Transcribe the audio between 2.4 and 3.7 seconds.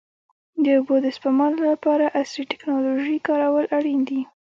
ټکنالوژي کارول